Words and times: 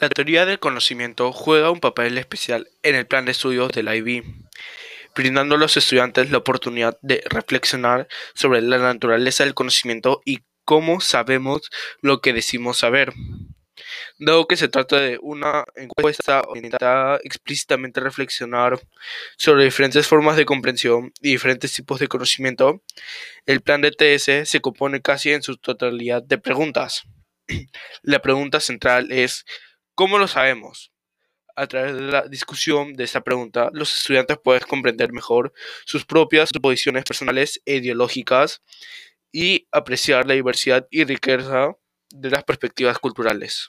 La 0.00 0.08
teoría 0.08 0.46
del 0.46 0.58
conocimiento 0.58 1.30
juega 1.30 1.70
un 1.70 1.78
papel 1.78 2.16
especial 2.16 2.70
en 2.82 2.94
el 2.94 3.06
plan 3.06 3.26
de 3.26 3.32
estudios 3.32 3.70
del 3.70 3.94
IB, 3.94 4.24
brindando 5.14 5.56
a 5.56 5.58
los 5.58 5.76
estudiantes 5.76 6.30
la 6.30 6.38
oportunidad 6.38 6.98
de 7.02 7.22
reflexionar 7.28 8.08
sobre 8.32 8.62
la 8.62 8.78
naturaleza 8.78 9.44
del 9.44 9.52
conocimiento 9.52 10.22
y 10.24 10.38
cómo 10.64 11.02
sabemos 11.02 11.68
lo 12.00 12.22
que 12.22 12.32
decimos 12.32 12.78
saber. 12.78 13.12
Dado 14.18 14.46
que 14.46 14.56
se 14.56 14.68
trata 14.68 14.98
de 14.98 15.18
una 15.20 15.64
encuesta 15.76 16.44
orientada 16.48 17.20
explícitamente 17.22 18.00
a 18.00 18.04
reflexionar 18.04 18.80
sobre 19.36 19.64
diferentes 19.64 20.06
formas 20.06 20.38
de 20.38 20.46
comprensión 20.46 21.12
y 21.20 21.32
diferentes 21.32 21.74
tipos 21.74 22.00
de 22.00 22.08
conocimiento, 22.08 22.82
el 23.44 23.60
plan 23.60 23.82
de 23.82 23.90
TS 23.90 24.48
se 24.48 24.60
compone 24.62 25.02
casi 25.02 25.32
en 25.32 25.42
su 25.42 25.58
totalidad 25.58 26.22
de 26.22 26.38
preguntas. 26.38 27.02
La 28.02 28.22
pregunta 28.22 28.60
central 28.60 29.12
es 29.12 29.44
¿cómo 30.00 30.16
lo 30.16 30.26
sabemos? 30.26 30.90
A 31.56 31.66
través 31.66 31.94
de 31.94 32.00
la 32.00 32.26
discusión 32.26 32.94
de 32.94 33.04
esta 33.04 33.20
pregunta, 33.20 33.68
los 33.74 33.94
estudiantes 33.94 34.38
pueden 34.42 34.62
comprender 34.62 35.12
mejor 35.12 35.52
sus 35.84 36.06
propias 36.06 36.52
posiciones 36.52 37.04
personales 37.04 37.60
e 37.66 37.76
ideológicas 37.76 38.62
y 39.30 39.68
apreciar 39.70 40.26
la 40.26 40.32
diversidad 40.32 40.86
y 40.90 41.04
riqueza 41.04 41.72
de 42.08 42.30
las 42.30 42.44
perspectivas 42.44 42.98
culturales. 42.98 43.68